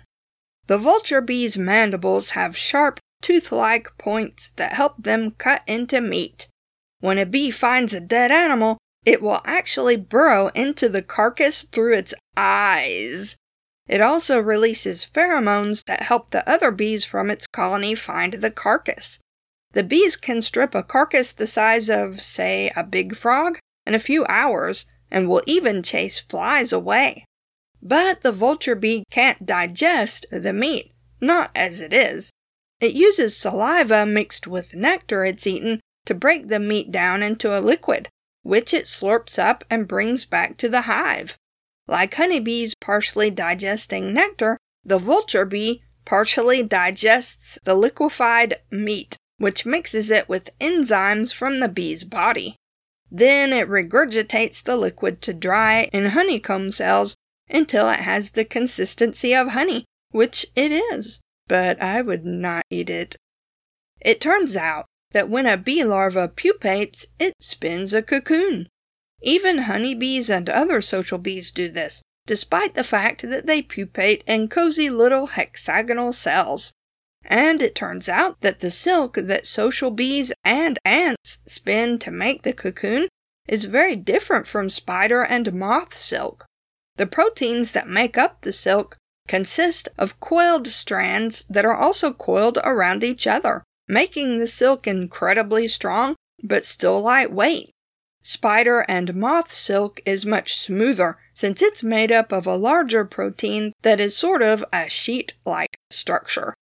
The 0.67 0.79
vulture 0.79 1.21
bee's 1.21 1.59
mandibles 1.59 2.31
have 2.31 2.57
sharp, 2.57 3.01
tooth 3.23 3.53
like 3.53 3.99
points 3.99 4.53
that 4.57 4.73
help 4.73 5.03
them 5.03 5.33
cut 5.33 5.63
into 5.67 6.01
meat. 6.01 6.49
When 7.01 7.19
a 7.19 7.27
bee 7.27 7.51
finds 7.51 7.93
a 7.93 8.01
dead 8.01 8.31
animal, 8.31 8.79
it 9.05 9.23
will 9.23 9.41
actually 9.45 9.97
burrow 9.97 10.49
into 10.49 10.89
the 10.89 11.03
carcass 11.03 11.65
through 11.65 11.95
its 11.95 12.15
eyes. 12.37 13.37
It 13.89 14.01
also 14.01 14.41
releases 14.41 15.05
pheromones 15.07 15.83
that 15.87 16.03
help 16.03 16.31
the 16.31 16.49
other 16.49 16.71
bees 16.71 17.05
from 17.05 17.31
its 17.31 17.47
colony 17.47 17.95
find 17.95 18.35
the 18.35 18.51
carcass. 18.51 19.19
The 19.73 19.85
bees 19.85 20.17
can 20.17 20.43
strip 20.43 20.75
a 20.75 20.83
carcass 20.83 21.33
the 21.33 21.47
size 21.47 21.89
of, 21.89 22.23
say, 22.23 22.73
a 22.75 22.83
big 22.83 23.15
frog 23.15 23.59
in 23.87 23.95
a 23.95 24.01
few 24.01 24.25
hours 24.27 24.87
and 25.11 25.29
will 25.29 25.43
even 25.47 25.83
chase 25.83 26.19
flies 26.19 26.73
away. 26.73 27.25
But 27.81 28.23
the 28.23 28.33
vulture 28.33 28.75
bee 28.75 29.05
can't 29.11 29.47
digest 29.47 30.27
the 30.31 30.53
meat, 30.53 30.93
not 31.21 31.51
as 31.55 31.81
it 31.81 31.93
is. 31.93 32.31
It 32.81 32.93
uses 32.93 33.37
saliva 33.37 34.05
mixed 34.05 34.47
with 34.47 34.75
nectar 34.75 35.25
it's 35.25 35.47
eaten 35.47 35.81
to 36.07 36.15
break 36.15 36.49
the 36.49 36.61
meat 36.61 36.91
down 36.91 37.23
into 37.23 37.57
a 37.57 37.61
liquid, 37.61 38.09
which 38.43 38.75
it 38.75 38.87
slurps 38.87 39.39
up 39.39 39.65
and 39.71 39.89
brings 39.89 40.25
back 40.25 40.57
to 40.59 40.69
the 40.69 40.83
hive. 40.83 41.37
Like 41.89 42.15
honeybees 42.15 42.75
partially 42.81 43.31
digesting 43.31 44.13
nectar, 44.13 44.59
the 44.85 44.99
vulture 44.99 45.45
bee 45.45 45.83
partially 46.05 46.63
digests 46.63 47.59
the 47.65 47.75
liquefied 47.75 48.57
meat, 48.71 49.17
which 49.39 49.67
mixes 49.67 50.11
it 50.11 50.29
with 50.29 50.57
enzymes 50.61 51.33
from 51.33 51.61
the 51.61 51.69
bee's 51.69 52.05
body. 52.05 52.57
Then 53.11 53.53
it 53.53 53.69
regurgitates 53.69 54.63
the 54.63 54.77
liquid 54.77 55.23
to 55.23 55.33
dry 55.33 55.89
in 55.93 56.07
honeycomb 56.07 56.73
cells 56.73 57.17
until 57.49 57.89
it 57.89 58.01
has 58.01 58.31
the 58.31 58.45
consistency 58.45 59.35
of 59.35 59.49
honey, 59.49 59.85
which 60.11 60.47
it 60.57 60.73
is. 60.73 61.21
But 61.47 61.81
I 61.81 62.03
would 62.03 62.25
not 62.25 62.65
eat 62.71 62.91
it. 62.91 63.17
It 64.01 64.21
turns 64.21 64.57
out 64.57 64.87
that 65.13 65.29
when 65.29 65.47
a 65.47 65.57
bee 65.57 65.85
larva 65.85 66.29
pupates, 66.29 67.07
it 67.21 67.35
spins 67.41 67.95
a 67.95 68.03
cocoon. 68.03 68.69
Even 69.27 69.59
honeybees 69.59 70.31
and 70.31 70.49
other 70.49 70.81
social 70.81 71.19
bees 71.19 71.51
do 71.51 71.69
this, 71.69 72.01
despite 72.27 72.77
the 72.77 72.85
fact 72.85 73.29
that 73.29 73.47
they 73.47 73.61
pupate 73.61 74.23
in 74.25 74.47
cozy 74.47 74.89
little 74.89 75.27
hexagonal 75.27 76.13
cells. 76.13 76.73
And 77.25 77.61
it 77.61 77.75
turns 77.75 78.09
out 78.09 78.41
that 78.43 78.61
the 78.61 78.71
silk 78.71 79.17
that 79.17 79.45
social 79.45 79.91
bees 79.91 80.33
and 80.45 80.79
ants 80.85 81.39
spin 81.45 81.99
to 81.99 82.13
make 82.13 82.45
the 82.45 82.53
cocoon 82.53 83.09
is 83.49 83.65
very 83.65 83.97
different 83.97 84.47
from 84.47 84.71
spider 84.71 85.25
and 85.25 85.53
moth 85.53 85.97
silk. 85.97 86.47
The 86.95 87.09
proteins 87.09 87.73
that 87.73 87.89
make 87.89 88.17
up 88.17 88.43
the 88.43 88.53
silk 88.53 88.97
consist 89.27 89.89
of 89.99 90.21
coiled 90.21 90.69
strands 90.69 91.45
that 91.51 91.65
are 91.65 91.77
also 91.77 92.13
coiled 92.13 92.59
around 92.63 93.03
each 93.03 93.27
other, 93.27 93.65
making 93.89 94.39
the 94.39 94.47
silk 94.47 94.87
incredibly 94.87 95.67
strong 95.67 96.15
but 96.45 96.65
still 96.65 97.01
lightweight. 97.01 97.71
Spider 98.29 98.85
and 98.89 99.15
moth 99.15 99.53
silk 99.53 100.01
is 100.05 100.27
much 100.27 100.59
smoother 100.59 101.17
since 101.33 101.63
it's 101.63 101.85
made 101.85 102.11
up 102.11 102.33
of 102.33 102.45
a 102.45 102.57
larger 102.57 103.05
protein 103.05 103.73
that 103.83 104.01
is 104.01 104.17
sort 104.17 104.43
of 104.43 104.65
a 104.73 104.91
sheet 104.91 105.35
like 105.45 105.77
structure. 105.91 106.53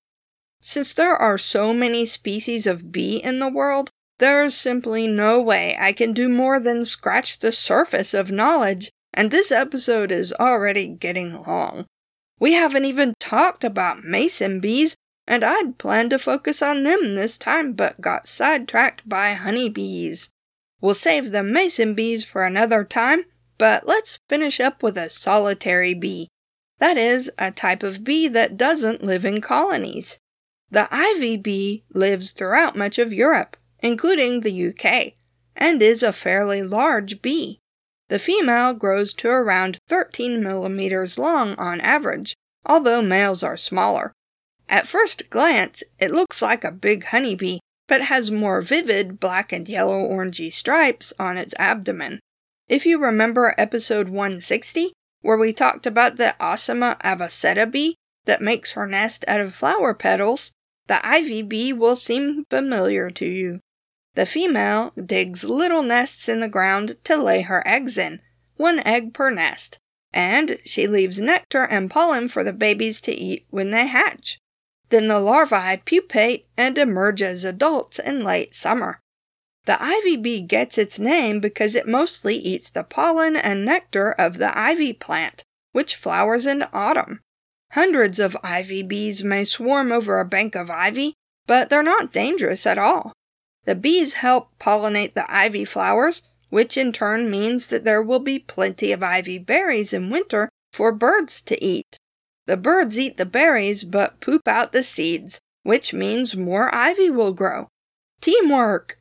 Since 0.61 0.93
there 0.93 1.17
are 1.17 1.39
so 1.39 1.73
many 1.73 2.05
species 2.05 2.67
of 2.67 2.93
bee 2.93 3.17
in 3.17 3.39
the 3.39 3.49
world, 3.49 3.89
there's 4.19 4.55
simply 4.55 5.09
no 5.09 5.41
way 5.41 5.75
I 5.81 5.95
can 5.95 6.13
do 6.13 6.29
more 6.29 6.61
than 6.61 6.85
scratch 6.85 7.39
the 7.39 7.51
surface 7.51 8.13
of 8.13 8.31
knowledge, 8.31 8.91
and 9.15 9.31
this 9.31 9.51
episode 9.51 10.13
is 10.13 10.35
already 10.35 10.87
getting 10.87 11.33
long. 11.47 11.87
We 12.39 12.53
haven't 12.53 12.85
even 12.85 13.15
talked 13.19 13.65
about 13.65 14.05
mason 14.05 14.61
bees, 14.61 14.97
and 15.27 15.43
I'd 15.43 15.79
planned 15.79 16.11
to 16.11 16.19
focus 16.19 16.61
on 16.61 16.83
them 16.83 17.15
this 17.15 17.39
time 17.39 17.73
but 17.73 18.03
got 18.03 18.29
sidetracked 18.29 19.09
by 19.09 19.33
honeybees. 19.33 20.29
We'll 20.85 20.93
save 20.93 21.31
the 21.31 21.43
mason 21.43 21.95
bees 21.95 22.25
for 22.25 22.45
another 22.45 22.85
time, 22.85 23.25
but 23.57 23.89
let's 23.89 24.19
finish 24.29 24.61
up 24.61 24.83
with 24.83 24.99
a 24.99 25.09
solitary 25.09 25.95
bee. 25.95 26.29
That 26.77 26.99
is, 26.99 27.31
a 27.39 27.53
type 27.53 27.83
of 27.83 28.05
bee 28.05 28.29
that 28.29 28.59
doesn't 28.59 29.03
live 29.03 29.25
in 29.25 29.41
colonies. 29.41 30.19
The 30.71 30.87
ivy 30.95 31.39
bee 31.39 31.85
lives 31.95 32.33
throughout 32.33 32.77
much 32.77 32.99
of 32.99 33.15
Europe, 33.15 33.57
including 33.79 34.43
the 34.43 34.69
UK, 34.69 35.15
and 35.57 35.81
is 35.81 36.03
a 36.03 36.13
fairly 36.13 36.63
large 36.63 37.23
bee. 37.23 37.61
The 38.11 38.19
female 38.19 38.75
grows 38.75 39.15
to 39.15 39.29
around 39.31 39.79
13 39.89 40.43
millimeters 40.43 41.17
long 41.17 41.55
on 41.55 41.81
average, 41.81 42.35
although 42.67 43.01
males 43.01 43.43
are 43.43 43.57
smaller. 43.57 44.13
At 44.69 44.87
first 44.87 45.31
glance, 45.31 45.83
it 45.99 46.11
looks 46.11 46.43
like 46.43 46.63
a 46.63 46.71
big 46.71 47.05
honeybee, 47.05 47.61
but 47.87 48.03
has 48.03 48.31
more 48.31 48.61
vivid 48.61 49.21
black 49.21 49.53
and 49.53 49.69
yellow 49.69 50.01
orangey 50.01 50.53
stripes 50.53 51.13
on 51.19 51.37
its 51.37 51.55
abdomen. 51.59 52.21
If 52.69 52.87
you 52.87 52.99
remember 52.99 53.55
episode 53.59 54.09
160, 54.09 54.93
where 55.21 55.37
we 55.37 55.53
talked 55.53 55.87
about 55.87 56.17
the 56.17 56.35
Osmia 56.41 57.01
avosetta 57.03 57.71
bee 57.71 57.97
that 58.25 58.43
makes 58.43 58.73
her 58.73 58.87
nest 58.87 59.25
out 59.29 59.41
of 59.41 59.55
flower 59.55 59.95
petals, 59.95 60.51
the 60.87 61.07
ivy 61.07 61.43
bee 61.43 61.73
will 61.73 61.97
seem 61.97 62.45
familiar 62.51 63.11
to 63.11 63.27
you. 63.27 63.61
The 64.15 64.27
female 64.27 64.93
digs 65.03 65.45
little 65.45 65.83
nests 65.83 66.29
in 66.29 66.41
the 66.41 66.49
ground 66.49 66.97
to 67.05 67.17
lay 67.17 67.43
her 67.43 67.67
eggs 67.67 67.99
in, 67.99 68.21
one 68.57 68.81
egg 68.81 69.13
per 69.13 69.31
nest, 69.31 69.79
and 70.13 70.59
she 70.65 70.87
leaves 70.87 71.21
nectar 71.21 71.65
and 71.65 71.91
pollen 71.91 72.29
for 72.29 72.45
the 72.45 72.53
babies 72.53 73.01
to 73.03 73.13
eat 73.13 73.47
when 73.51 73.71
they 73.71 73.87
hatch. 73.87 74.39
Then 74.91 75.09
the 75.09 75.19
larvae 75.19 75.83
pupate 75.85 76.47
and 76.57 76.79
emerge 76.79 77.23
as 77.23 77.45
adults 77.45 77.99
in 77.99 78.23
late 78.23 78.55
summer. 78.55 79.01
The 79.67 79.83
ivy 79.83 80.17
bee 80.17 80.43
gets 80.43 80.77
its 80.77 80.99
name 80.99 81.41
because 81.41 81.75
it 81.75 81.89
mostly 81.89 82.37
eats 82.37 82.69
the 82.69 82.85
pollen 82.85 83.35
and 83.35 83.65
nectar 83.65 84.11
of 84.13 84.39
the 84.39 84.57
ivy 84.59 84.93
plant, 84.93 85.43
which 85.73 85.97
flowers 85.97 86.45
in 86.45 86.65
autumn. 86.73 87.21
Hundreds 87.73 88.19
of 88.19 88.37
ivy 88.43 88.83
bees 88.83 89.25
may 89.25 89.45
swarm 89.45 89.91
over 89.91 90.21
a 90.21 90.25
bank 90.25 90.55
of 90.55 90.71
ivy, 90.71 91.15
but 91.47 91.71
they're 91.71 91.83
not 91.83 92.13
dangerous 92.13 92.67
at 92.67 92.79
all. 92.79 93.13
The 93.65 93.75
bees 93.75 94.15
help 94.15 94.51
pollinate 94.61 95.15
the 95.15 95.31
ivy 95.35 95.65
flowers, 95.65 96.23
which 96.51 96.77
in 96.77 96.93
turn 96.93 97.31
means 97.31 97.69
that 97.69 97.85
there 97.85 98.03
will 98.03 98.21
be 98.21 98.39
plenty 98.39 98.93
of 98.93 99.03
ivy 99.03 99.39
berries 99.39 99.93
in 99.93 100.11
winter 100.11 100.51
for 100.73 100.93
birds 100.93 101.41
to 101.43 101.65
eat. 101.65 101.99
The 102.47 102.57
birds 102.57 102.99
eat 102.99 103.17
the 103.17 103.27
berries 103.27 103.85
but 103.85 104.21
poop 104.21 104.47
out 104.47 104.73
the 104.73 104.83
seeds, 104.83 105.41
which 105.63 105.93
means 105.93 106.37
more 106.37 106.75
ivy 106.75 107.11
will 107.11 107.33
grow. 107.33 107.69
Teamwork! 108.21 108.99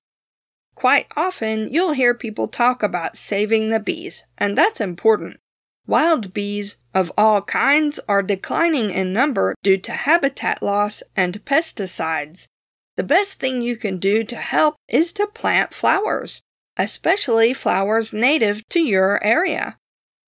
Quite 0.76 1.08
often, 1.16 1.72
you'll 1.72 1.94
hear 1.94 2.14
people 2.14 2.48
talk 2.48 2.82
about 2.82 3.18
saving 3.18 3.70
the 3.70 3.80
bees, 3.80 4.24
and 4.38 4.58
that's 4.58 4.82
important. 4.82 5.38
Wild 5.86 6.34
bees 6.34 6.78
of 6.94 7.12
all 7.18 7.42
kinds 7.42 8.00
are 8.08 8.24
declining 8.24 8.90
in 8.90 9.12
number 9.12 9.56
due 9.64 9.78
to 9.78 9.92
habitat 9.92 10.64
loss 10.64 11.04
and 11.16 11.44
pesticides. 11.46 12.48
The 12.96 13.04
best 13.04 13.40
thing 13.40 13.62
you 13.62 13.76
can 13.76 13.98
do 13.98 14.24
to 14.24 14.36
help 14.36 14.76
is 14.88 15.12
to 15.14 15.28
plant 15.28 15.74
flowers, 15.74 16.42
especially 16.78 17.54
flowers 17.54 18.14
native 18.14 18.68
to 18.70 18.80
your 18.80 19.24
area. 19.24 19.78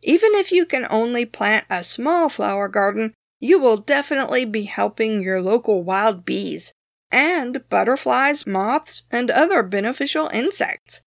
Even 0.01 0.35
if 0.35 0.51
you 0.51 0.65
can 0.65 0.85
only 0.89 1.25
plant 1.25 1.65
a 1.69 1.83
small 1.83 2.29
flower 2.29 2.67
garden, 2.67 3.13
you 3.39 3.59
will 3.59 3.77
definitely 3.77 4.45
be 4.45 4.63
helping 4.63 5.21
your 5.21 5.41
local 5.41 5.83
wild 5.83 6.25
bees 6.25 6.73
and 7.11 7.67
butterflies, 7.69 8.45
moths, 8.45 9.03
and 9.11 9.31
other 9.31 9.63
beneficial 9.63 10.27
insects. 10.27 11.01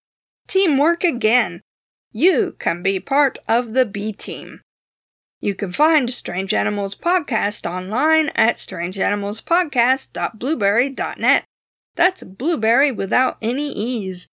Teamwork 0.46 1.04
again. 1.04 1.60
You 2.12 2.56
can 2.58 2.82
be 2.82 2.98
part 2.98 3.38
of 3.46 3.74
the 3.74 3.84
bee 3.84 4.12
team. 4.12 4.62
You 5.40 5.54
can 5.54 5.72
find 5.72 6.10
Strange 6.10 6.54
Animals 6.54 6.96
Podcast 6.96 7.70
online 7.70 8.30
at 8.30 8.56
strangeanimalspodcast.blubrry.net. 8.56 11.44
That's 11.94 12.22
blueberry 12.22 12.90
without 12.90 13.36
any 13.42 13.70
E's. 13.72 14.28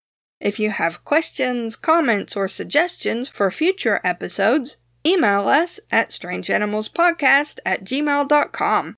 If 0.43 0.59
you 0.59 0.71
have 0.71 1.05
questions, 1.05 1.77
comments, 1.77 2.35
or 2.35 2.49
suggestions 2.49 3.29
for 3.29 3.49
future 3.53 4.01
episodes, 4.03 4.77
email 5.07 5.49
us 5.49 5.79
at 5.93 6.11
strangeanimalspodcast 6.11 7.61
at 7.65 7.85
gmail.com. 7.85 8.97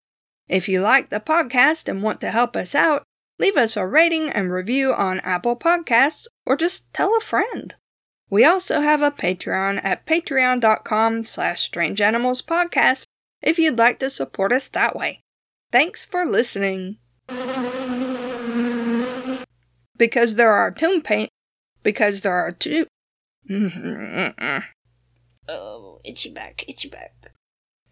If 0.49 0.71
you 0.71 0.81
like 0.81 1.11
the 1.11 1.21
podcast 1.21 1.87
and 1.87 2.03
want 2.03 2.23
to 2.23 2.31
help 2.31 2.57
us 2.57 2.75
out, 2.75 3.03
leave 3.39 3.59
us 3.59 3.77
a 3.77 3.87
rating 3.87 4.31
and 4.31 4.51
review 4.51 4.95
on 4.95 5.21
Apple 5.21 5.55
Podcasts 5.55 6.27
or 6.47 6.57
just 6.57 6.91
tell 6.95 7.15
a 7.15 7.21
friend. 7.21 7.75
We 8.31 8.47
also 8.47 8.81
have 8.81 9.03
a 9.03 9.11
Patreon 9.11 9.85
at 9.85 10.07
patreon.com 10.07 11.25
slash 11.25 11.71
strangeanimalspodcast 11.71 13.05
if 13.43 13.59
you'd 13.59 13.79
like 13.79 13.99
to 13.99 14.09
support 14.09 14.51
us 14.51 14.69
that 14.69 14.97
way. 14.97 15.21
Thanks 15.71 16.07
for 16.07 16.25
listening. 16.25 16.97
Because 19.97 20.37
there 20.37 20.53
are 20.53 20.71
tomb 20.71 21.03
paint, 21.03 21.31
because 21.85 22.23
there 22.23 22.35
are 22.35 22.51
two. 22.51 22.87
Mm-hmm, 23.49 23.89
mm-hmm. 23.89 24.59
oh, 25.49 26.01
itchy 26.05 26.31
back, 26.31 26.65
itchy 26.67 26.89
back. 26.89 27.13